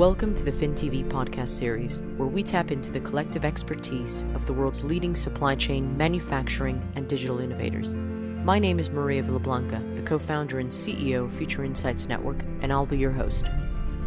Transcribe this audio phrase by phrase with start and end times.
[0.00, 4.52] Welcome to the FinTV podcast series, where we tap into the collective expertise of the
[4.54, 7.94] world's leading supply chain, manufacturing, and digital innovators.
[7.96, 12.72] My name is Maria Villablanca, the co founder and CEO of Future Insights Network, and
[12.72, 13.44] I'll be your host.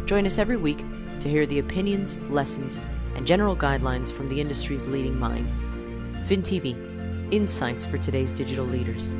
[0.06, 0.84] Join us every week
[1.20, 2.80] to hear the opinions, lessons,
[3.14, 5.62] and general guidelines from the industry's leading minds.
[6.28, 9.14] FinTV, insights for today's digital leaders.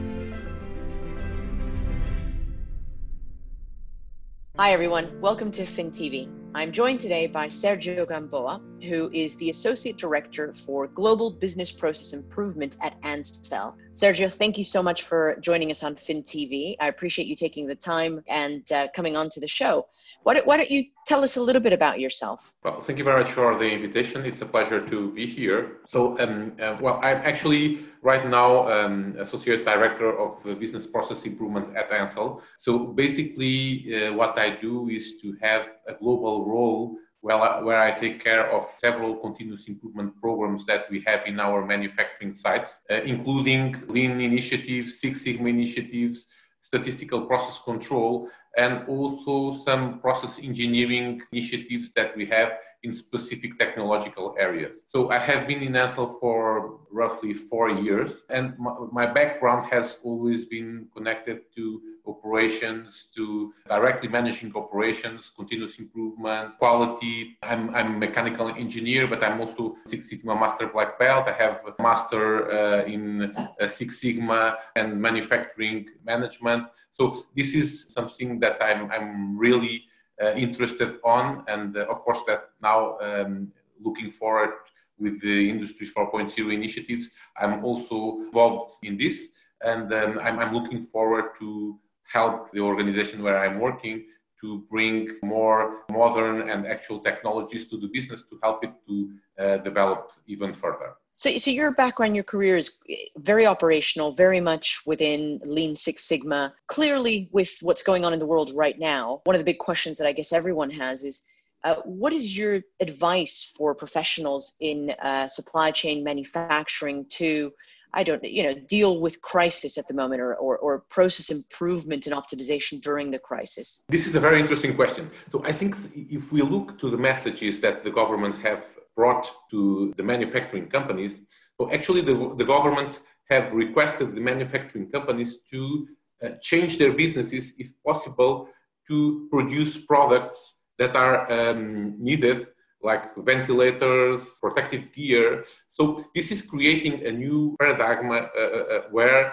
[4.56, 5.20] Hi, everyone.
[5.20, 6.43] Welcome to FinTV.
[6.56, 12.12] I'm joined today by Sergio Gamboa, who is the Associate Director for Global Business Process
[12.12, 13.76] Improvement at Ansell.
[13.92, 16.76] Sergio, thank you so much for joining us on FinTV.
[16.80, 19.86] I appreciate you taking the time and uh, coming on to the show.
[20.24, 22.54] Why don't, why don't you tell us a little bit about yourself?
[22.62, 24.24] Well, thank you very much for the invitation.
[24.24, 25.78] It's a pleasure to be here.
[25.86, 31.76] So, um, uh, well, I'm actually right now um, Associate Director of Business Process Improvement
[31.76, 32.42] at Ansell.
[32.58, 37.80] So, basically, uh, what I do is to have a global role where I, where
[37.80, 42.80] I take care of several continuous improvement programs that we have in our manufacturing sites,
[42.90, 46.26] uh, including lean initiatives, Six Sigma initiatives,
[46.60, 54.36] statistical process control, and also some process engineering initiatives that we have in specific technological
[54.38, 54.82] areas.
[54.88, 59.96] So I have been in Ansell for roughly four years, and my, my background has
[60.04, 67.36] always been connected to operations to directly managing operations, continuous improvement, quality.
[67.42, 71.28] I'm, I'm a mechanical engineer, but I'm also Six Sigma Master Black Belt.
[71.28, 76.68] I have a master uh, in uh, Six Sigma and manufacturing management.
[76.92, 79.84] So this is something that I'm, I'm really
[80.22, 84.50] uh, interested on, and uh, of course that now um, looking forward
[84.98, 89.30] with the Industry 4.0 initiatives, I'm also involved in this,
[89.64, 91.78] and um, I'm, I'm looking forward to
[92.12, 94.04] help the organization where I'm working
[94.40, 99.56] to bring more modern and actual technologies to the business to help it to uh,
[99.58, 100.94] develop even further.
[101.14, 102.80] So, so your background, your career is
[103.16, 106.52] very operational, very much within Lean Six Sigma.
[106.66, 109.96] Clearly, with what's going on in the world right now, one of the big questions
[109.98, 111.24] that I guess everyone has is
[111.62, 117.52] uh, what is your advice for professionals in uh, supply chain manufacturing to
[117.94, 122.06] I don't, you know, deal with crisis at the moment or, or, or, process improvement
[122.06, 123.84] and optimization during the crisis?
[123.88, 125.10] This is a very interesting question.
[125.30, 128.64] So I think if we look to the messages that the governments have
[128.96, 131.20] brought to the manufacturing companies,
[131.56, 132.98] so actually the, the governments
[133.30, 135.88] have requested the manufacturing companies to
[136.22, 138.48] uh, change their businesses, if possible,
[138.88, 142.48] to produce products that are um, needed
[142.84, 145.44] like ventilators, protective gear.
[145.70, 149.32] So this is creating a new paradigm uh, uh, uh, where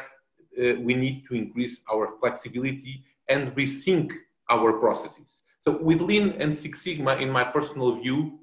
[0.57, 4.13] uh, we need to increase our flexibility and rethink
[4.49, 5.39] our processes.
[5.63, 8.39] So with Lean and Six Sigma, in my personal view,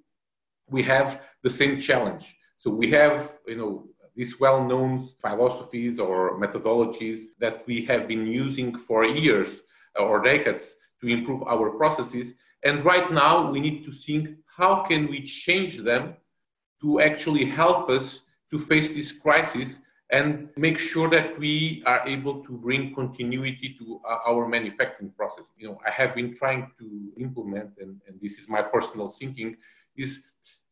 [0.68, 2.36] we have the same challenge.
[2.58, 8.76] So we have, you know, these well-known philosophies or methodologies that we have been using
[8.76, 9.60] for years
[9.98, 12.34] or decades to improve our processes.
[12.64, 16.16] And right now we need to think how can we change them
[16.82, 19.78] to actually help us to face this crisis
[20.10, 25.50] and make sure that we are able to bring continuity to our manufacturing process.
[25.58, 29.56] You know, I have been trying to implement, and, and this is my personal thinking,
[29.96, 30.22] is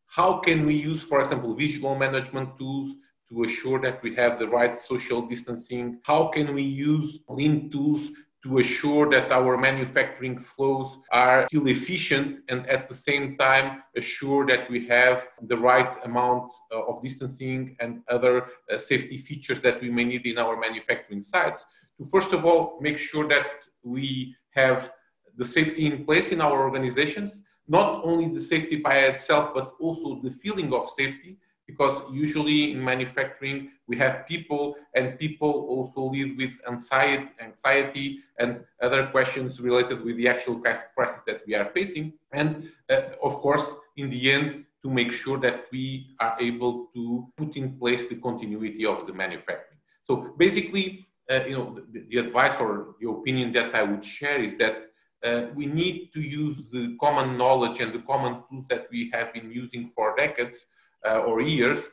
[0.06, 2.96] how can we use, for example, visual management tools
[3.28, 6.00] to assure that we have the right social distancing?
[6.04, 8.08] How can we use lean tools
[8.46, 14.46] to assure that our manufacturing flows are still efficient and at the same time assure
[14.46, 19.80] that we have the right amount uh, of distancing and other uh, safety features that
[19.80, 21.66] we may need in our manufacturing sites
[21.98, 23.46] to first of all make sure that
[23.82, 24.92] we have
[25.36, 30.20] the safety in place in our organizations not only the safety by itself but also
[30.22, 36.36] the feeling of safety because usually in manufacturing we have people and people also live
[36.36, 42.12] with anxiety, anxiety and other questions related with the actual crisis that we are facing.
[42.32, 47.26] And uh, of course in the end to make sure that we are able to
[47.36, 49.80] put in place the continuity of the manufacturing.
[50.04, 54.40] So basically uh, you know the, the, advice or the opinion that i would share
[54.40, 54.90] is that
[55.24, 59.32] uh, we need to use the common knowledge and the common tools that we have
[59.32, 60.66] been using for decades
[61.08, 61.88] uh, or years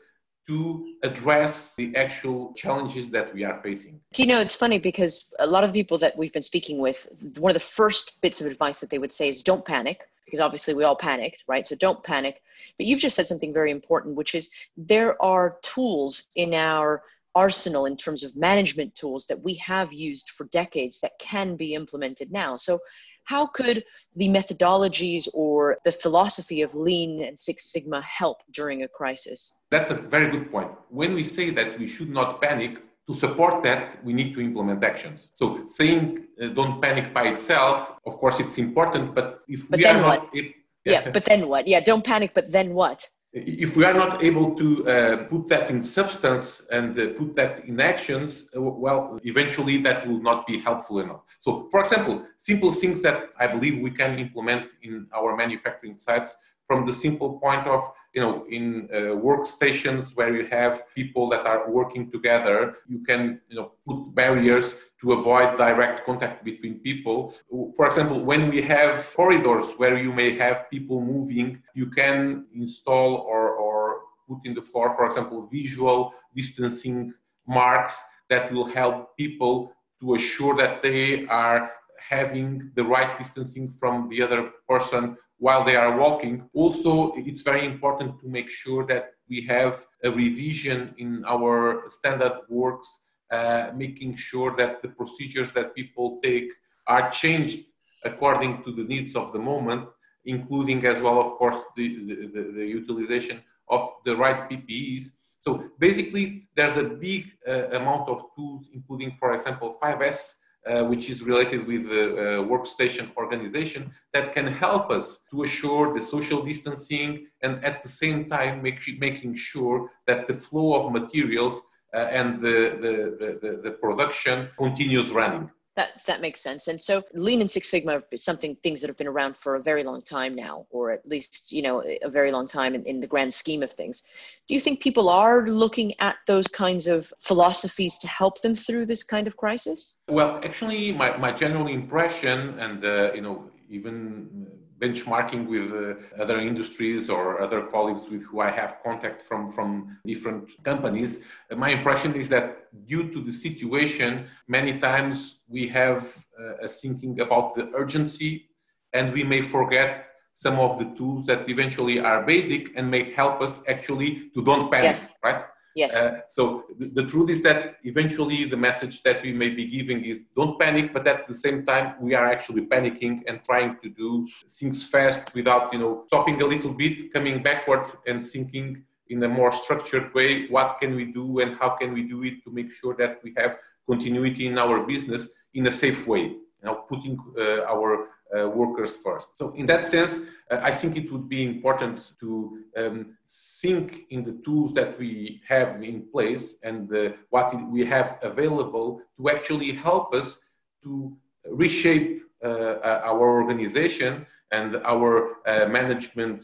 [0.48, 4.02] to address the actual challenges that we are facing.
[4.18, 7.08] You know, it's funny because a lot of people that we've been speaking with,
[7.40, 10.42] one of the first bits of advice that they would say is don't panic, because
[10.42, 11.66] obviously we all panicked, right?
[11.66, 12.42] So don't panic.
[12.78, 17.04] But you've just said something very important, which is there are tools in our
[17.36, 21.74] arsenal in terms of management tools that we have used for decades that can be
[21.74, 22.58] implemented now.
[22.58, 22.80] So
[23.26, 23.84] How could
[24.16, 29.64] the methodologies or the philosophy of Lean and Six Sigma help during a crisis?
[29.72, 30.72] That's a very good point.
[30.90, 34.84] When we say that we should not panic, to support that, we need to implement
[34.84, 35.30] actions.
[35.34, 39.86] So saying uh, don't panic by itself, of course, it's important, but if but we
[39.86, 40.54] are not, it,
[40.86, 41.04] yeah.
[41.04, 41.68] yeah, but then what?
[41.68, 43.06] Yeah, don't panic, but then what?
[43.34, 47.66] If we are not able to uh, put that in substance and uh, put that
[47.66, 51.22] in actions, uh, well, eventually that will not be helpful enough.
[51.42, 56.36] So, for example, simple things that I believe we can implement in our manufacturing sites
[56.68, 61.46] from the simple point of, you know, in uh, workstations where you have people that
[61.46, 67.34] are working together, you can, you know, put barriers to avoid direct contact between people.
[67.76, 73.16] For example, when we have corridors where you may have people moving, you can install
[73.16, 77.14] or, or put in the floor, for example, visual distancing
[77.48, 84.10] marks that will help people to assure that they are having the right distancing from
[84.10, 86.36] the other person while they are walking.
[86.54, 89.74] Also, it's very important to make sure that we have
[90.08, 92.90] a revision in our standard works
[93.30, 96.50] uh, making sure that the procedures that people take
[96.88, 97.60] are changed
[98.06, 99.84] according to the needs of the moment,
[100.24, 101.88] including as well, of course, the,
[102.34, 105.06] the, the utilization of the right PPEs.
[105.40, 110.20] So basically, there's a big uh, amount of tools, including, for example, 5S,
[110.66, 115.94] uh, which is related with the uh, workstation organization, that can help us to assure
[115.94, 120.92] the social distancing and at the same time make, making sure that the flow of
[120.92, 121.62] materials
[121.94, 125.50] uh, and the, the, the, the production continues running.
[125.76, 126.68] That that makes sense.
[126.68, 129.64] And so Lean and Six Sigma is something things that have been around for a
[129.64, 133.00] very long time now, or at least you know a very long time in, in
[133.00, 134.06] the grand scheme of things.
[134.48, 138.86] Do you think people are looking at those kinds of philosophies to help them through
[138.86, 139.98] this kind of crisis?
[140.10, 144.48] Well, actually, my, my general impression, and uh, you know, even
[144.84, 149.98] benchmarking with uh, other industries or other colleagues with who I have contact from, from
[150.06, 151.12] different companies,
[151.52, 152.48] uh, my impression is that
[152.92, 154.10] due to the situation,
[154.48, 155.16] many times
[155.48, 156.02] we have
[156.40, 158.50] uh, a thinking about the urgency
[158.94, 159.92] and we may forget
[160.36, 164.72] some of the tools that eventually are basic and may help us actually to don't
[164.72, 165.14] panic, yes.
[165.24, 165.44] right?
[165.76, 165.96] Yes.
[165.96, 170.06] Uh, so the, the, truth is that eventually the message that we may be giving
[170.06, 173.90] is don't panic, but at the same time we are actually panicking and trying to
[173.90, 179.24] do things fast without you know stopping a little bit, coming backwards and thinking in
[179.24, 180.48] a more structured way.
[180.48, 183.34] What can we do and how can we do it to make sure that we
[183.38, 183.58] have
[183.90, 186.22] continuity in our business in a safe way?
[186.22, 189.38] You know, putting uh, our uh, workers first.
[189.38, 190.20] So in that sense,
[190.50, 193.18] uh, I think it would be important to um,
[193.62, 199.02] think in the tools that we have in place and uh, what we have available
[199.18, 200.40] to actually help us
[200.84, 201.16] to
[201.46, 205.38] reshape uh, uh, our organization and our
[205.70, 206.44] management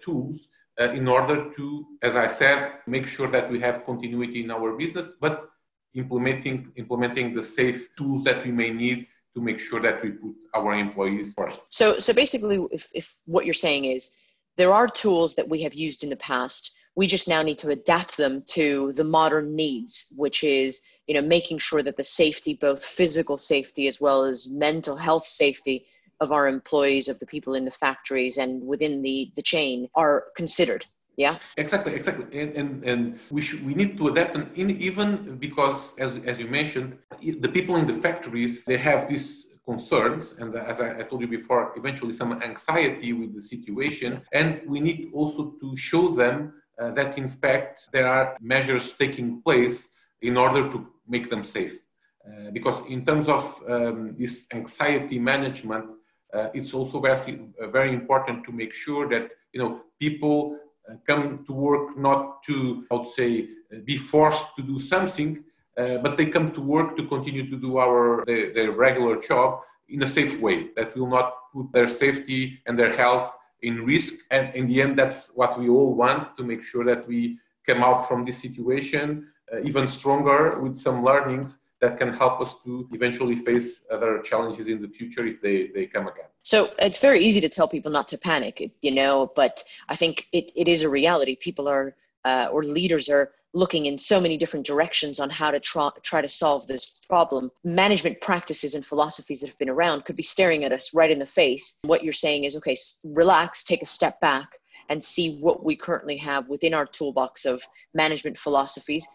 [0.00, 0.48] tools
[0.78, 5.16] in order to, as I said, make sure that we have continuity in our business,
[5.20, 5.50] but
[5.94, 10.34] implementing implementing the safe tools that we may need to make sure that we put
[10.54, 11.62] our employees first.
[11.70, 14.12] So, so basically, if, if what you're saying is
[14.56, 17.70] there are tools that we have used in the past, we just now need to
[17.70, 22.54] adapt them to the modern needs, which is you know making sure that the safety,
[22.54, 25.86] both physical safety as well as mental health safety
[26.20, 30.26] of our employees, of the people in the factories and within the the chain, are
[30.36, 30.84] considered
[31.16, 31.38] yeah.
[31.56, 32.26] Exactly exactly.
[32.40, 36.40] And and, and we should we need to adapt and in, even because as, as
[36.40, 41.02] you mentioned the people in the factories they have these concerns and as I, I,
[41.04, 44.20] told you before eventually some anxiety with the situation.
[44.32, 49.40] And we need also to show them uh, that in fact there are measures taking
[49.42, 49.90] place
[50.20, 51.78] in order to make them safe.
[52.26, 55.86] Uh, because in terms of um, this anxiety management
[56.32, 57.40] uh, it's also very,
[57.70, 60.61] very important to make sure that you know people uh,
[61.06, 65.44] come to work not to, I would say, uh, be forced to do something,
[65.78, 69.60] uh, but they come to work to continue to do our their, their, regular job
[69.88, 74.14] in a safe way that will not put their safety and their health in risk.
[74.30, 77.82] And in the end, that's what we all want to make sure that we come
[77.82, 82.88] out from this situation uh, even stronger with some learnings that can help us to
[82.92, 86.26] eventually face other challenges in the future if they, they come again.
[86.44, 90.28] So it's very easy to tell people not to panic, you know, but I think
[90.32, 91.34] it, it is a reality.
[91.34, 95.58] People are, uh, or leaders are looking in so many different directions on how to
[95.58, 97.50] try, try to solve this problem.
[97.64, 101.18] Management practices and philosophies that have been around could be staring at us right in
[101.18, 101.80] the face.
[101.82, 104.48] What you're saying is, okay, relax, take a step back
[104.88, 107.62] and see what we currently have within our toolbox of
[107.92, 109.06] management philosophies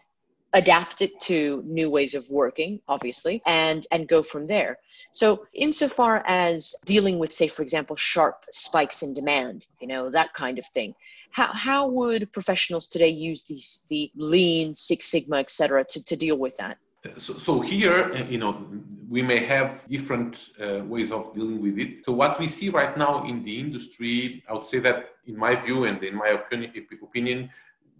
[0.54, 4.78] adapt it to new ways of working obviously and and go from there.
[5.12, 10.32] So insofar as dealing with say for example sharp spikes in demand you know that
[10.34, 10.94] kind of thing
[11.30, 16.38] how, how would professionals today use these the lean six sigma etc to, to deal
[16.38, 16.78] with that?
[17.16, 18.66] So, so here uh, you know
[19.08, 22.04] we may have different uh, ways of dealing with it.
[22.04, 25.54] So what we see right now in the industry i would say that in my
[25.54, 27.50] view and in my opinion, opinion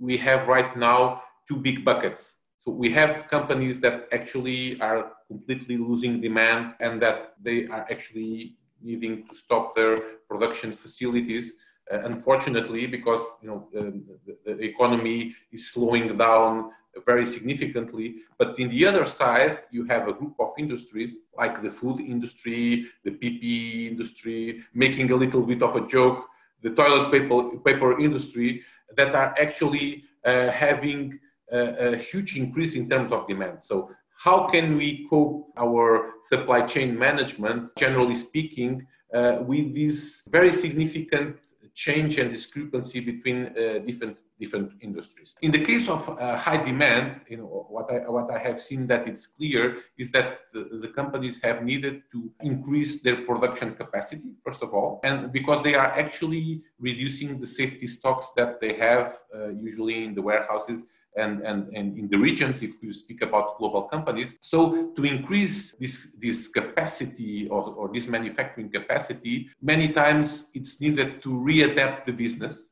[0.01, 5.77] we have right now two big buckets so we have companies that actually are completely
[5.77, 9.99] losing demand and that they are actually needing to stop their
[10.29, 11.53] production facilities.
[11.91, 16.71] Uh, unfortunately, because you know um, the, the, economy is slowing down
[17.07, 18.17] very significantly.
[18.37, 22.87] But in the other side, you have a group of industries like the food industry,
[23.05, 26.27] the PPE industry, making a little bit of a joke,
[26.63, 28.63] the toilet paper, paper industry
[28.97, 31.19] that are actually uh, having
[31.53, 33.63] a, a huge increase in terms of demand.
[33.63, 33.91] So
[34.25, 41.37] how can we cope our supply chain management, generally speaking, uh, with this very significant
[41.75, 45.35] change and discrepancy between uh, different different industries.
[45.43, 48.87] In the case of uh, high demand, you know what I what I have seen
[48.87, 49.63] that it's clear
[49.97, 55.01] is that the, the, companies have needed to increase their production capacity first of all,
[55.03, 60.15] and because they are actually reducing the safety stocks that they have uh, usually in
[60.15, 60.85] the warehouses
[61.17, 64.37] and, and, and in the regions, if you speak about global companies.
[64.41, 71.23] So to increase this, this capacity or, or this manufacturing capacity, many times it's needed
[71.23, 72.71] to readapt the business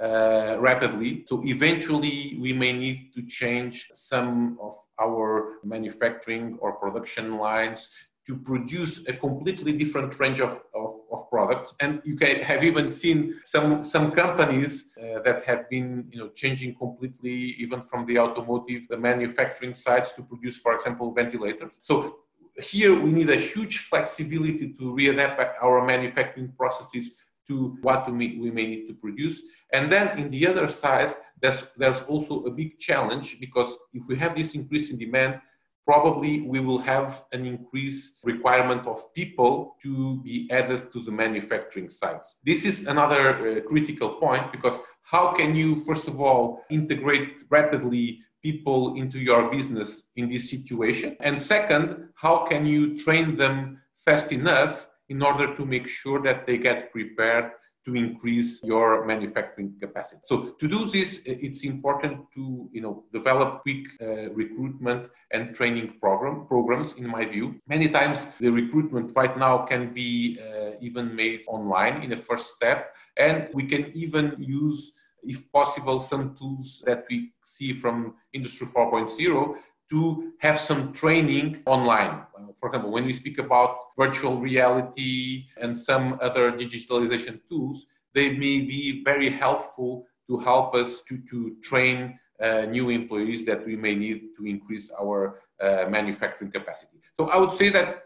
[0.00, 1.24] uh, rapidly.
[1.26, 7.88] So eventually, we may need to change some of our manufacturing or production lines
[8.28, 11.72] to produce a completely different range of, of, of products.
[11.80, 16.28] And you can have even seen some, some companies uh, that have been you know,
[16.28, 21.78] changing completely, even from the automotive, the manufacturing sites to produce, for example, ventilators.
[21.80, 22.18] So
[22.60, 27.12] here we need a huge flexibility to readapt our manufacturing processes
[27.46, 29.40] to what we we may need to produce.
[29.72, 34.16] And then in the other side, there's, there's also a big challenge because if we
[34.16, 35.40] have this increase in demand,
[35.88, 41.88] probably we will have an increased requirement of people to be added to the manufacturing
[41.88, 42.36] sites.
[42.44, 48.20] This is another uh, critical point because how can you, first of all, integrate rapidly
[48.42, 51.16] people into your business in this situation?
[51.20, 56.46] And second, how can you train them fast enough in order to make sure that
[56.46, 57.52] they get prepared
[57.88, 60.20] to increase your manufacturing capacity.
[60.24, 65.94] So to do this, it's important to you know develop quick uh, recruitment and training
[66.00, 66.92] program programs.
[67.00, 72.02] In my view, many times the recruitment right now can be uh, even made online
[72.04, 74.92] in a first step, and we can even use
[75.24, 79.56] if possible, some tools that we see from Industry 4.0
[79.90, 82.22] to have some training online.
[82.36, 88.30] Uh, for example, when we speak about virtual reality and some other digitalization tools, they
[88.30, 93.76] may be very helpful to help us to, to train uh, new employees that we
[93.76, 96.98] may need to increase our uh, manufacturing capacity.
[97.16, 98.04] So I would say that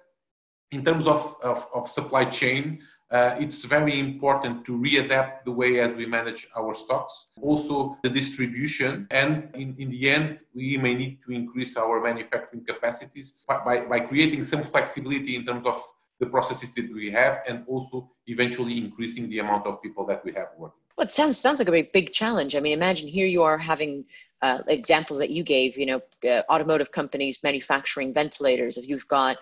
[0.71, 2.81] in terms of, of, of supply chain,
[3.12, 8.09] uh, it's very important to readapt the way as we manage our stocks, also the
[8.09, 13.85] distribution, and in, in the end, we may need to increase our manufacturing capacities by,
[13.85, 15.83] by creating some flexibility in terms of
[16.21, 20.33] the processes that we have and also eventually increasing the amount of people that we
[20.33, 20.78] have working.
[20.97, 22.54] Well, it sounds, sounds like a big, big challenge.
[22.54, 24.04] I mean, imagine here you are having
[24.40, 28.78] uh, examples that you gave, you know, uh, automotive companies manufacturing ventilators.
[28.78, 29.37] If you've got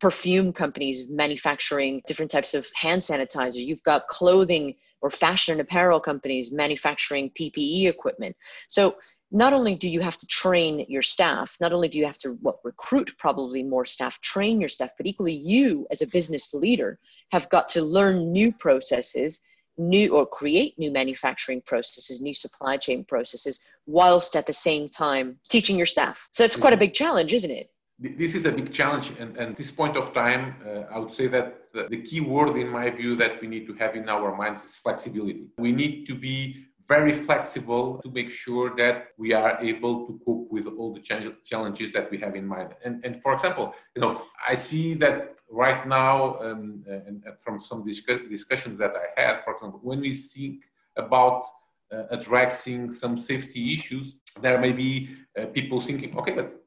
[0.00, 3.64] perfume companies manufacturing different types of hand sanitizer.
[3.64, 8.36] You've got clothing or fashion and apparel companies manufacturing PPE equipment.
[8.68, 8.96] So
[9.30, 12.32] not only do you have to train your staff, not only do you have to
[12.40, 16.98] what, recruit probably more staff, train your staff, but equally you as a business leader
[17.32, 19.40] have got to learn new processes,
[19.78, 25.38] new or create new manufacturing processes, new supply chain processes, whilst at the same time
[25.48, 26.28] teaching your staff.
[26.32, 26.80] So it's quite a mm-hmm.
[26.80, 27.70] big challenge, isn't it?
[27.98, 31.26] This is a big challenge and, at this point of time uh, i would say
[31.26, 34.34] that the, the, key word in my view that we need to have in our
[34.34, 35.46] minds is flexibility.
[35.58, 40.50] We need to be very flexible to make sure that we are able to cope
[40.50, 42.70] with all the challenges that we have in mind.
[42.84, 47.60] And, and for example you know i see that right now um, and, and, from
[47.60, 50.64] some discuss, discussions that i had for example when we think
[50.96, 51.46] about
[51.92, 56.65] uh, addressing some safety issues there may be uh, people thinking okay but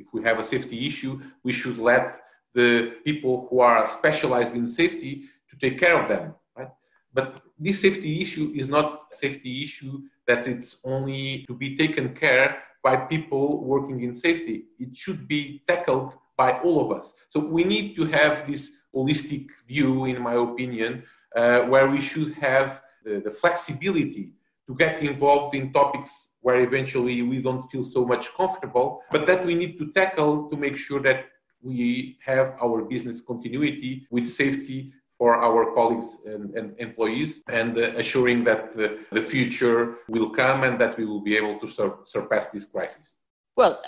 [0.00, 2.20] if we have a safety issue, we should let
[2.54, 6.70] the people who are specialized in safety to take care of them, right?
[7.12, 12.14] But this safety issue is not a safety issue that it's only to be taken
[12.14, 14.64] care by people working in safety.
[14.78, 17.12] It should be tackled by all of us.
[17.28, 21.04] So we need to have this holistic view, in my opinion,
[21.36, 24.32] uh, where we should have the, the flexibility
[24.66, 29.44] to get involved in topics where eventually we don't feel so much comfortable, but that
[29.44, 31.26] we need to tackle to make sure that
[31.62, 37.92] we have our business continuity with safety for our colleagues and, and employees and uh,
[37.96, 41.98] assuring that the, the, future will come and that we will be able to sur-
[42.06, 43.16] surpass this crisis.
[43.54, 43.82] Well,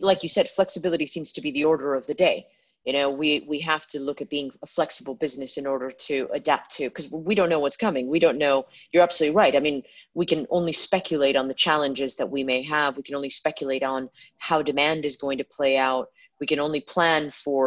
[0.00, 2.46] like you said, flexibility seems to be the order of the day
[2.88, 6.26] you know we we have to look at being a flexible business in order to
[6.32, 8.08] adapt to because we don't know what's coming.
[8.08, 8.64] We don't know.
[8.90, 9.54] You're absolutely right.
[9.54, 9.82] I mean
[10.14, 12.96] we can only speculate on the challenges that we may have.
[12.96, 16.06] We can only speculate on how demand is going to play out.
[16.40, 17.62] We can only plan for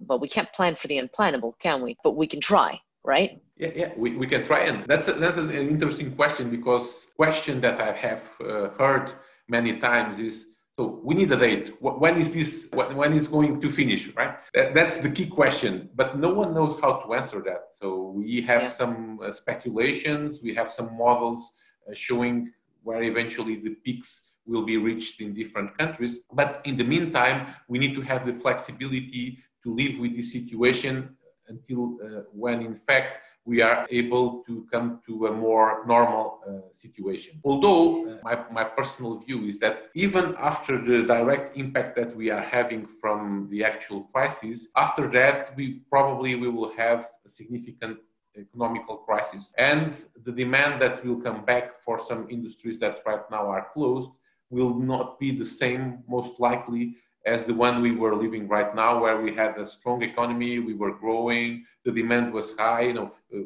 [0.00, 1.96] but we can't plan for the unplannable can we?
[2.02, 3.30] But we can try right?
[3.58, 7.60] Yeah, yeah, we, we can try, and that's a, that's an interesting question because question
[7.60, 9.12] that I have uh, heard
[9.46, 11.72] many times is so we need a date.
[11.80, 12.68] When is this?
[12.72, 14.08] When is going to finish?
[14.08, 14.34] Right.
[14.52, 15.88] That's the key question.
[15.94, 17.66] But no one knows how to answer that.
[17.78, 18.70] So we have yeah.
[18.70, 20.40] some uh, speculations.
[20.42, 21.48] We have some models
[21.88, 22.52] uh, showing
[22.82, 26.18] where eventually the peaks will be reached in different countries.
[26.32, 31.16] But in the meantime, we need to have the flexibility to live with this situation
[31.46, 36.72] until uh, when, in fact, we are able to come to a more normal uh,
[36.72, 37.40] situation.
[37.44, 42.30] Although uh, my, my personal view is that even after the direct impact that we
[42.30, 47.98] are having from the actual crisis, after that we probably we will have a significant
[48.36, 53.46] economical crisis and the demand that will come back for some industries that right now
[53.46, 54.10] are closed
[54.50, 59.00] will not be the same most likely as the one we were living right now,
[59.00, 62.82] where we had a strong economy, we were growing, the demand was high.
[62.82, 63.40] You know, uh,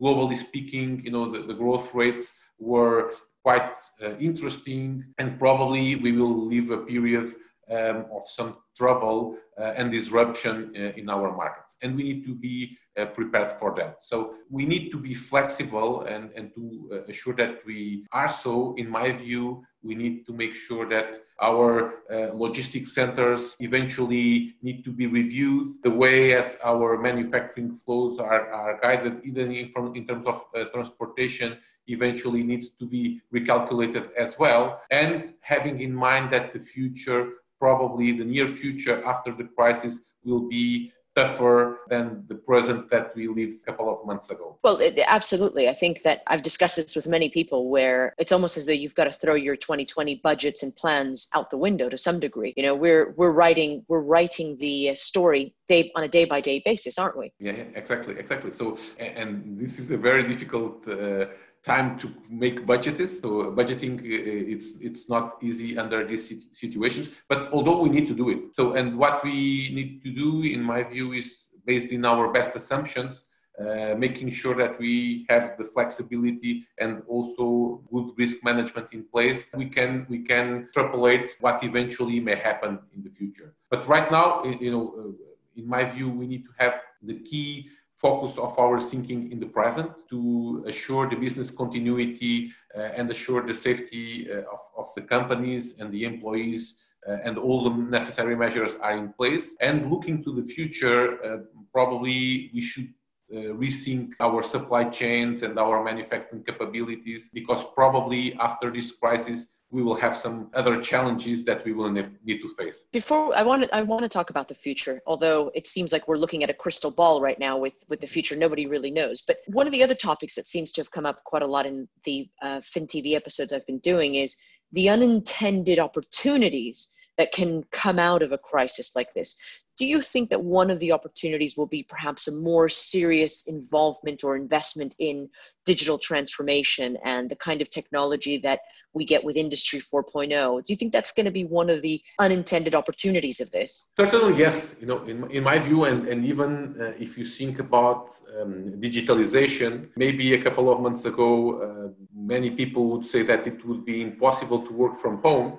[0.00, 6.12] globally speaking, you know, the, the growth rates were quite uh, interesting, and probably we
[6.12, 7.34] will live a period
[7.70, 12.34] um, of some trouble uh, and disruption uh, in our markets, and we need to
[12.34, 14.02] be uh, prepared for that.
[14.02, 18.74] So we need to be flexible and, and to uh, assure that we are so,
[18.76, 24.84] in my view, we need to make sure that our uh, logistic centers eventually need
[24.84, 29.94] to be reviewed the way as our manufacturing flows are, are guided even in, from,
[29.94, 31.56] in terms of uh, transportation
[31.86, 38.12] eventually needs to be recalculated as well and having in mind that the future probably
[38.12, 43.56] the near future after the crisis will be tougher than the present that we lived
[43.62, 44.58] a couple of months ago.
[44.62, 45.68] Well, it, absolutely.
[45.68, 48.94] I think that I've discussed this with many people where it's almost as though you've
[48.94, 52.52] got to throw your 2020 budgets and plans out the window to some degree.
[52.56, 56.62] You know, we're we're writing we're writing the story day on a day by day
[56.64, 57.32] basis, aren't we?
[57.38, 58.52] Yeah, yeah, exactly, exactly.
[58.52, 60.86] So, and this is a very difficult.
[60.88, 61.26] Uh,
[61.68, 62.06] time to
[62.44, 63.20] make budgets.
[63.20, 63.28] So
[63.58, 67.06] budgeting, uh, it's it's not easy under these situations.
[67.28, 69.36] But although we need to do it, so and what we
[69.78, 71.28] need to do, in my view, is
[71.70, 73.24] based in our best assumptions.
[73.58, 76.52] Uh, making sure that we have the flexibility
[76.82, 82.36] and also good risk management in place, we can we can extrapolate what eventually may
[82.36, 83.48] happen in the future.
[83.68, 87.68] But right now, you know, uh, in my view, we need to have the key
[87.98, 93.44] focus of our thinking in the present to assure the business continuity uh, and assure
[93.44, 96.76] the safety uh, of, of, the companies and the employees
[97.08, 99.50] uh, and all the necessary measures are in place.
[99.60, 101.38] And looking to the future uh,
[101.72, 102.88] probably we should
[103.32, 109.82] uh, rethink our supply chains and our manufacturing capabilities because probably after this crisis we
[109.82, 112.84] will have some other challenges that we will need to face.
[112.92, 116.08] Before I want to, I want to talk about the future, although it seems like
[116.08, 118.34] we're looking at a crystal ball right now with, with the future.
[118.34, 119.22] Nobody really knows.
[119.22, 121.66] But one of the other topics that seems to have come up quite a lot
[121.66, 124.36] in the uh, FinTV episodes I've been doing is
[124.72, 129.38] the unintended opportunities that can come out of a crisis like this
[129.78, 134.24] do you think that one of the opportunities will be perhaps a more serious involvement
[134.24, 135.28] or investment in
[135.64, 138.60] digital transformation and the kind of technology that
[138.94, 142.00] we get with industry 4.0 do you think that's going to be one of the
[142.18, 143.92] unintended opportunities of this?
[143.96, 144.76] Certainly yes.
[144.80, 148.10] You know in, in my view and, and even uh, if you think about
[148.40, 151.28] um, digitalization maybe a couple of months ago
[151.62, 155.58] uh, many people would say that it would be impossible to work from home.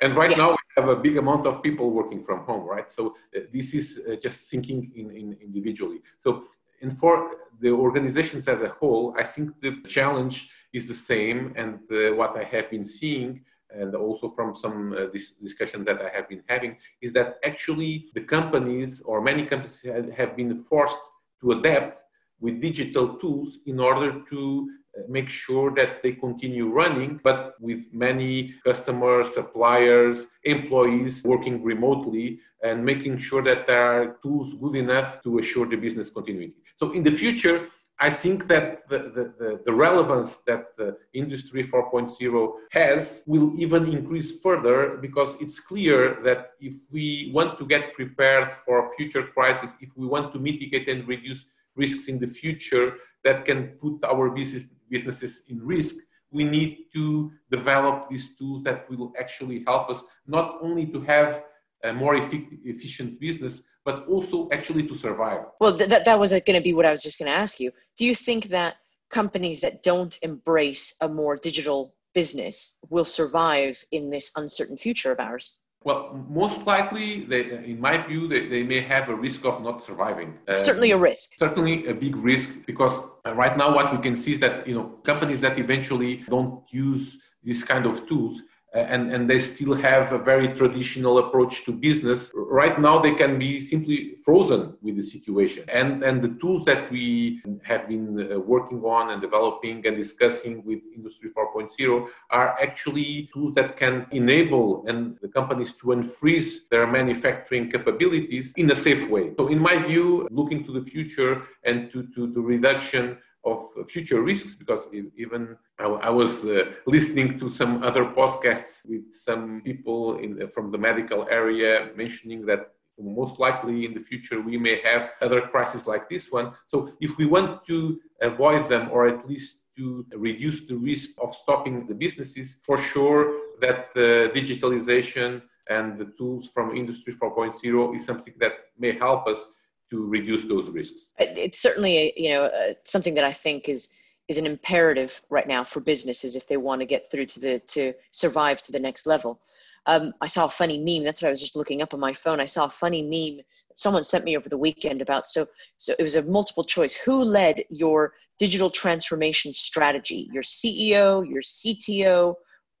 [0.00, 0.38] And right yes.
[0.38, 2.90] now have a big amount of people working from home, right?
[2.92, 6.00] So uh, this is uh, just thinking in, in individually.
[6.20, 6.44] So
[6.82, 11.54] and for the organizations as a whole, I think the challenge is the same.
[11.56, 16.00] And uh, what I have been seeing, and also from some uh, dis- discussions that
[16.02, 19.82] I have been having, is that actually the companies or many companies
[20.16, 20.98] have been forced
[21.40, 22.02] to adapt
[22.40, 24.70] with digital tools in order to
[25.08, 32.84] make sure that they continue running, but with many customers, suppliers, employees working remotely and
[32.84, 36.56] making sure that there are tools good enough to assure the business continuity.
[36.76, 42.52] So in the future, I think that the, the, the, relevance that the Industry 4.0
[42.72, 48.50] has will even increase further because it's clear that if we want to get prepared
[48.66, 53.46] for future crises, if we want to mitigate and reduce risks in the future that
[53.46, 55.96] can put our business, businesses in risk,
[56.30, 61.44] we need to develop these tools that will actually help us not only to have
[61.84, 65.40] a more efficient business, but also actually to survive.
[65.60, 67.60] Well, th- that, that was going to be what I was just going to ask
[67.60, 67.70] you.
[67.96, 68.76] Do you think that
[69.10, 75.20] companies that don't embrace a more digital business will survive in this uncertain future of
[75.20, 75.62] ours?
[75.86, 79.84] Well, most likely, they, in my view, they, they may have a risk of not
[79.84, 80.36] surviving.
[80.48, 81.38] Um, certainly a risk.
[81.38, 84.74] Certainly a big risk because uh, right now what we can see is that you
[84.74, 88.42] know companies that eventually don't use this kind of tools
[88.76, 92.30] and, and they still have a very traditional approach to business.
[92.34, 95.64] Right now, they can be simply frozen with the situation.
[95.68, 100.64] And, and the tools that we have been uh, working on and developing and discussing
[100.64, 106.86] with Industry 4.0 are actually tools that can enable and the companies to unfreeze their
[106.86, 109.32] manufacturing capabilities in a safe way.
[109.38, 114.20] So, in my view, looking to the future and to, to the reduction of future
[114.20, 120.48] risks because even I, was uh, listening to some other podcasts with some people in,
[120.54, 125.40] from the medical area mentioning that most likely in the future we may have other
[125.42, 126.52] crises like this one.
[126.66, 131.34] So if we want to avoid them or at least to reduce the risk of
[131.34, 133.20] stopping the businesses, for sure
[133.60, 139.46] that the digitalization and the tools from Industry 4.0 is something that may help us
[139.90, 141.10] to reduce those risks?
[141.18, 143.92] It's certainly you know uh, something that I think is
[144.28, 147.58] is an imperative right now for businesses if they want to get through to the
[147.68, 149.40] to survive to the next level.
[149.86, 151.04] Um, I saw a funny meme.
[151.04, 152.40] That's what I was just looking up on my phone.
[152.40, 155.28] I saw a funny meme that someone sent me over the weekend about.
[155.28, 155.46] So,
[155.76, 156.96] so it was a multiple choice.
[156.96, 160.28] Who led your digital transformation strategy?
[160.32, 162.34] Your CEO, your CTO,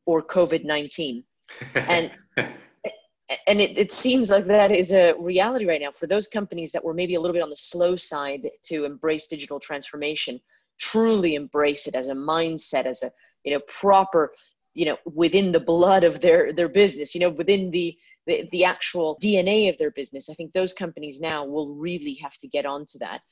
[0.04, 1.24] or COVID nineteen?
[1.74, 2.10] And
[3.46, 6.84] and it, it seems like that is a reality right now for those companies that
[6.84, 10.40] were maybe a little bit on the slow side to embrace digital transformation
[10.78, 13.10] truly embrace it as a mindset as a
[13.44, 14.32] you know proper
[14.74, 18.64] you know within the blood of their their business you know within the the, the
[18.64, 20.28] actual dna of their business.
[20.28, 23.22] I think those companies now will really have to get onto that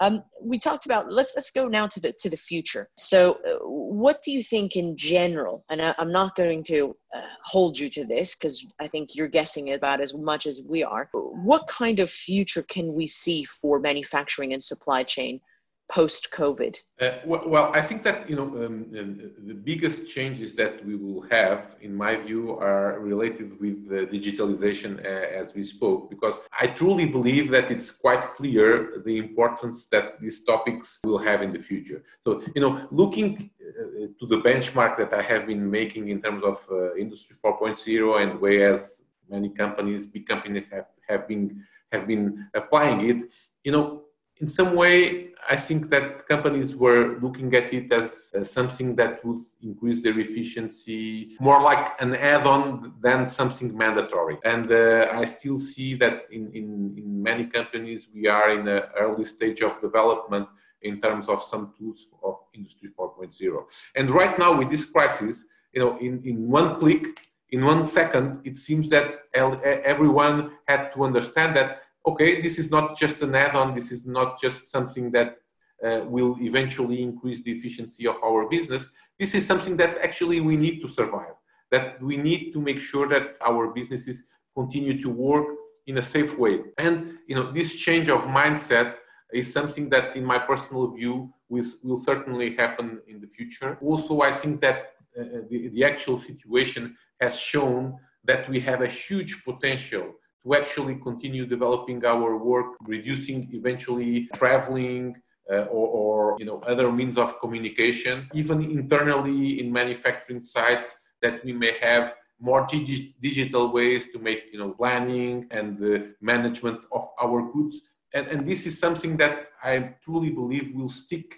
[0.00, 2.88] um, we talked about let's let's go now to the to the future.
[2.96, 5.64] So, uh, what do you think in general?
[5.70, 9.28] And I, am not going to uh, hold you to this because I think you're
[9.28, 11.08] guessing about as much as we are.
[11.12, 15.40] What kind of future can we see for manufacturing and supply chain
[15.88, 16.76] post COVID?
[17.00, 20.94] Uh, well, well, I think that you know um, uh, the biggest changes that we
[20.96, 26.10] will have, in my view, are related with the digitalization, uh, as we spoke.
[26.10, 31.42] Because I truly believe that it's quite clear the importance that these topics will have
[31.42, 32.02] in the future.
[32.24, 36.42] So you know, looking uh, to the benchmark that I have been making in terms
[36.44, 42.48] of uh, Industry 4.0 and whereas many companies, big companies, have have been have been
[42.54, 43.30] applying it,
[43.64, 44.01] you know
[44.42, 49.44] in some way, I think that companies were looking at it as something that would
[49.62, 54.38] increase their efficiency, more like an add on than something mandatory.
[54.44, 58.82] And uh, I still see that in, in, in many companies, we are in an
[58.98, 60.48] early stage of development
[60.82, 63.62] in terms of some tools of Industry 4.0.
[63.94, 67.04] And right now, with this crisis, you know, in, in one click,
[67.50, 72.96] in one second, it seems that everyone had to understand that okay, this is not
[72.98, 75.36] just an add-on, this is not just something that
[75.84, 78.88] uh, will eventually increase the efficiency of our business.
[79.18, 81.34] This is something that actually we need to survive,
[81.70, 84.24] that we need to make sure that our businesses
[84.56, 85.46] continue to work
[85.86, 86.60] in a safe way.
[86.78, 88.96] And you know, this change of mindset
[89.32, 93.78] is something that, in my personal view, will, will certainly happen in the future.
[93.80, 98.86] Also, I think that uh, the, the actual situation has shown that we have a
[98.86, 105.14] huge potential to actually continue developing our work, reducing eventually traveling
[105.50, 111.44] uh, or, or, you know other means of communication, even internally in manufacturing sites that
[111.44, 116.80] we may have more digi- digital ways to make you know planning and the management
[116.92, 117.80] of our goods.
[118.14, 121.34] And, and this is something that I truly believe will stick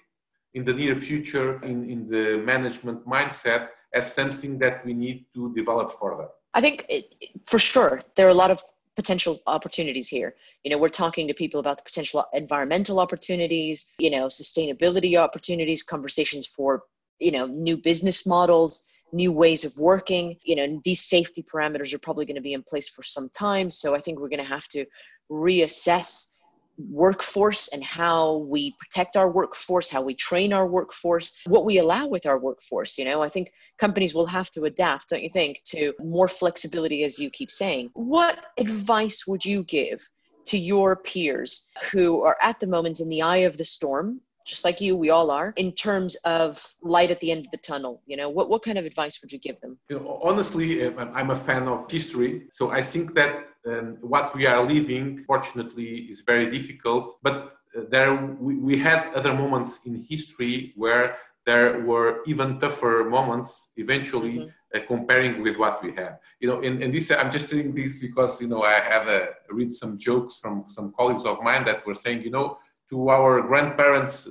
[0.55, 5.53] in the near future in, in the management mindset as something that we need to
[5.55, 6.29] develop further.
[6.53, 7.15] I think it,
[7.45, 8.63] for sure there are a lot of
[8.97, 10.35] potential opportunities here.
[10.63, 15.83] You know, we're talking to people about the potential environmental opportunities, you know, sustainability opportunities,
[15.83, 16.85] conversations for
[17.19, 20.37] you know, new business models, new ways of working.
[20.43, 23.71] You know, these safety parameters are probably going to be in place for some time.
[23.71, 24.85] So I think we're going to have to
[25.31, 26.34] reassess
[26.79, 32.07] workforce and how we protect our workforce, how we train our workforce, what we allow
[32.07, 32.99] with our workforce.
[32.99, 37.05] You know, I think companies will have to adapt, don't you think, to more flexibility,
[37.05, 37.91] as you keep saying.
[37.95, 40.07] What advice would you give
[40.47, 44.21] to your peers who are at the moment in the eye of the storm?
[44.45, 47.59] Just like you, we all are, in terms of light at the end of the
[47.59, 48.03] tunnel.
[48.07, 49.79] You know, what, what kind of advice would you give them?
[49.89, 52.45] You know, honestly, I'm a fan of history.
[52.51, 57.17] So I think that um, what we are living, fortunately, is very difficult.
[57.23, 63.05] But uh, there, we, we had other moments in history where there were even tougher
[63.09, 64.77] moments eventually mm-hmm.
[64.77, 67.99] uh, comparing with what we have you know and, and this i'm just saying this
[67.99, 71.85] because you know i have uh, read some jokes from some colleagues of mine that
[71.87, 72.57] were saying you know
[72.95, 74.31] to our grandparents uh,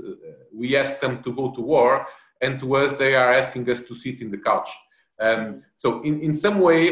[0.61, 1.91] we ask them to go to war
[2.43, 4.69] and to us they are asking us to sit in the couch
[5.25, 5.45] um,
[5.77, 6.83] so in, in some way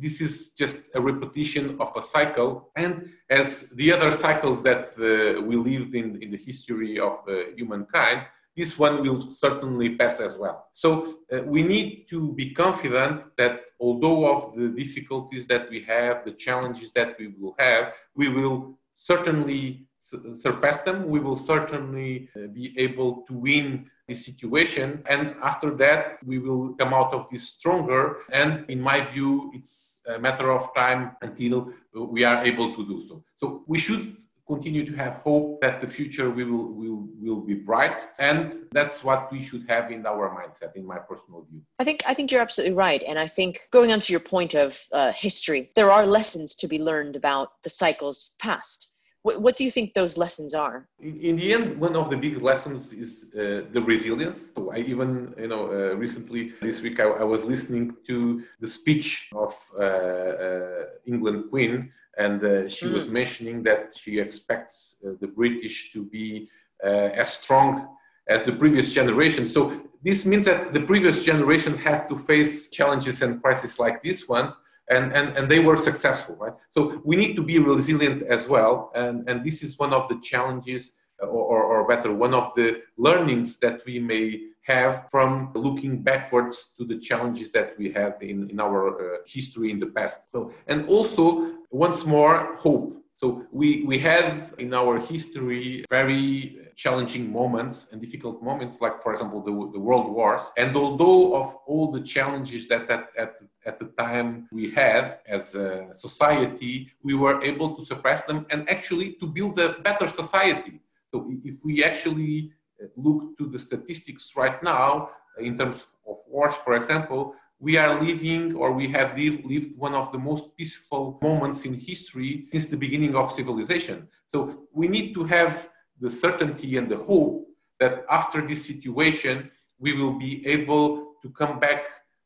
[0.00, 2.70] this is just a repetition of a cycle.
[2.76, 7.34] And as the other cycles that uh, we live in in the history of uh,
[7.56, 8.22] humankind,
[8.56, 10.58] this one will certainly pass as well.
[10.72, 16.24] So uh, we need to be confident that although of the difficulties that we have,
[16.24, 19.86] the challenges that we will have, we will certainly
[20.34, 21.08] surpass them.
[21.08, 25.02] We will certainly uh, be able to win this situation.
[25.08, 28.18] And after that, we will come out of this stronger.
[28.32, 33.00] And in my view, it's a matter of time until we are able to do
[33.00, 33.24] so.
[33.36, 34.16] So we should
[34.50, 38.08] continue to have hope that the future will, will, will be bright.
[38.18, 41.62] And that's what we should have in our mindset, in my personal view.
[41.78, 43.02] I think, I think you're absolutely right.
[43.04, 46.66] And I think going on to your point of uh, history, there are lessons to
[46.66, 48.89] be learned about the cycles past
[49.22, 50.88] what, what do you think those lessons are?
[50.98, 54.50] In, in the end, one of the big lessons is uh, the resilience.
[54.56, 58.66] So I even, you know, uh, recently this week I, I, was listening to the
[58.66, 62.94] speech of uh, uh England Queen, and uh, she mm.
[62.94, 66.48] was mentioning that she expects uh, the British to be
[66.82, 67.88] as strong
[68.26, 69.44] as the previous generation.
[69.44, 69.70] So
[70.02, 74.50] this means that the previous generation had to face challenges and crises like this one
[74.90, 76.56] and, and, and they were successful, right?
[76.74, 78.90] So we need to be resilient as well.
[78.94, 82.82] And, and this is one of the challenges, or, or, or better, one of the
[82.96, 84.24] learnings that we may
[84.62, 89.70] have from looking backwards to the challenges that we have in, in our uh, history
[89.70, 90.30] in the past.
[90.32, 92.96] So, and also, once more, hope.
[93.16, 99.12] So we, we have in our history very challenging moments and difficult moments, like, for
[99.12, 100.44] example, the, the world wars.
[100.56, 103.32] And although of all the challenges that, that at
[103.66, 108.60] at the time we had as a society, we were able to suppress them and
[108.70, 110.80] actually to build a better society.
[111.10, 116.16] So if we actually uh, look to the statistics right now, uh, in terms of
[116.26, 121.18] wars, for example, we are living or we have lived one of the most peaceful
[121.20, 124.08] moments in history since the beginning of civilization.
[124.32, 124.38] So
[124.72, 125.68] we need to have
[126.00, 127.46] the certainty and the hope
[127.78, 131.82] that after this situation, we will be able to come back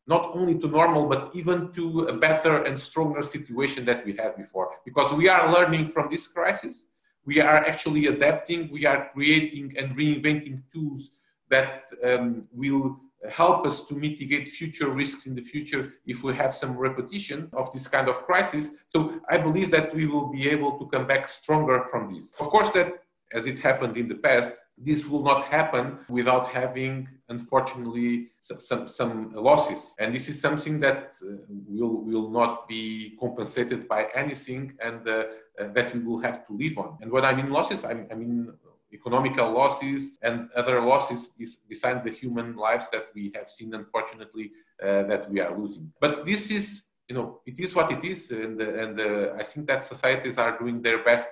[0.07, 4.37] not only to normal, but even to a better and stronger situation that we had
[4.37, 4.69] before.
[4.85, 6.85] Because we are learning from this crisis.
[7.25, 8.71] We are actually adapting.
[8.71, 11.11] We are creating and reinventing tools
[11.49, 16.55] that um, will help us to mitigate future risks in the future if we have
[16.55, 18.69] some repetition of this kind of crisis.
[18.89, 22.35] So I believe that we will be able to come back stronger from this.
[22.39, 23.04] Of course, that
[23.35, 29.33] as it happened in the past, this will not happen without having, unfortunately, some, some
[29.35, 29.95] losses.
[29.99, 31.37] And this is something that uh,
[31.69, 35.25] will, will not be compensated by anything and uh,
[35.61, 36.99] uh, that we will have to live on.
[37.01, 38.53] And when I mean losses, I, I mean
[38.93, 41.29] economical losses and other losses
[41.69, 45.93] besides the human lives that we have seen, unfortunately, uh, that we are losing.
[46.01, 48.31] But this is, you know, it is what it is.
[48.31, 51.29] And, and uh, I think that societies are doing their best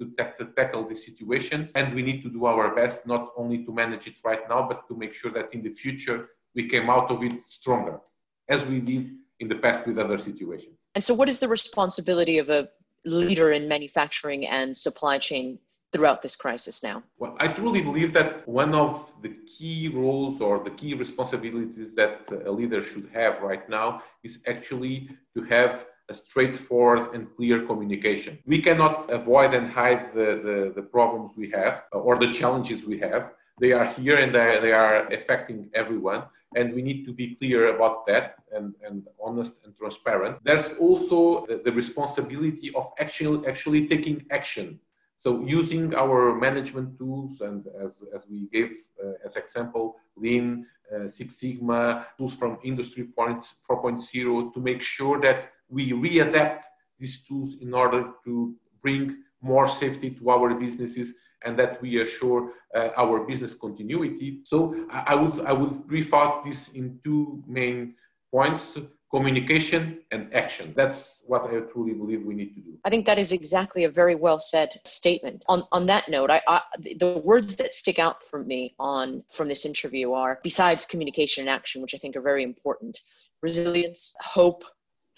[0.00, 1.68] to, tackle this situation.
[1.74, 4.88] And we need to do our best, not only to manage it right now, but
[4.88, 8.00] to make sure that in the future we came out of it stronger,
[8.48, 10.76] as we did in the past with other situations.
[10.94, 12.68] And so, what is the responsibility of a
[13.04, 15.58] leader in manufacturing and supply chain
[15.92, 17.02] throughout this crisis now?
[17.18, 22.22] Well, I truly believe that one of the key roles or the key responsibilities that
[22.44, 28.38] a leader should have right now is actually to have straightforward and clear communication.
[28.46, 32.98] We cannot avoid and hide the, the, the, problems we have or the challenges we
[32.98, 33.32] have.
[33.60, 36.24] They are here and they, they are affecting everyone.
[36.56, 40.38] And we need to be clear about that and, and honest and transparent.
[40.42, 44.80] There's also the, the responsibility of actually, actually taking action.
[45.18, 48.72] So using our management tools and as, as we gave
[49.04, 55.52] uh, as example, Lean, uh, Six Sigma, tools from Industry 4.0 to make sure that
[55.70, 56.62] we readapt
[56.98, 62.52] these tools in order to bring more safety to our businesses and that we assure
[62.74, 64.40] uh, our business continuity.
[64.44, 67.94] So I, I, would I would brief out this in two main
[68.30, 68.76] points
[69.10, 70.72] communication and action.
[70.76, 72.78] That's what I truly believe we need to do.
[72.84, 75.42] I think that is exactly a very well said statement.
[75.48, 76.62] On on that note, I, I,
[76.96, 81.50] the words that stick out for me on from this interview are besides communication and
[81.50, 82.98] action, which I think are very important,
[83.42, 84.64] resilience, hope,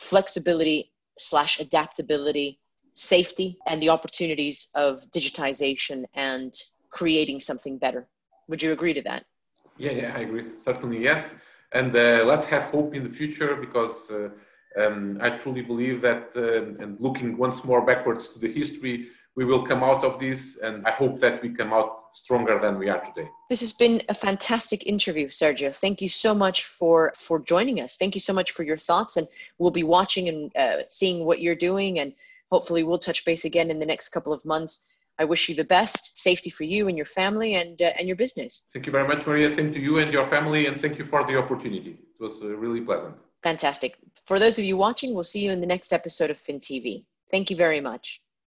[0.02, 2.58] flexibility slash adaptability,
[2.94, 6.52] safety, and the opportunities of digitization and
[6.90, 8.08] creating something better.
[8.48, 9.24] Would you agree to that?
[9.78, 10.44] Yeah, yeah, I agree.
[10.58, 11.34] Certainly, yes
[11.72, 14.28] and uh, let's have hope in the future because uh,
[14.78, 19.44] um, I truly believe that, uh, and looking once more backwards to the history, we
[19.44, 22.88] will come out of this, and I hope that we come out stronger than we
[22.88, 23.28] are today.
[23.48, 25.74] This has been a fantastic interview, Sergio.
[25.74, 27.96] Thank you so much for for joining us.
[27.96, 29.26] Thank you so much for your thoughts, and
[29.58, 32.12] we'll be watching and uh, seeing what you're doing, and
[32.50, 35.64] hopefully we'll touch base again in the next couple of months I wish you the
[35.64, 38.68] best, safety for you and your family and, uh, and your business.
[38.72, 39.50] Thank you very much, Maria.
[39.50, 41.90] Same to you and your family, and thank you for the opportunity.
[41.90, 43.14] It was uh, really pleasant.
[43.42, 43.98] Fantastic.
[44.26, 47.04] For those of you watching, we'll see you in the next episode of FinTV.
[47.30, 48.22] Thank you very much.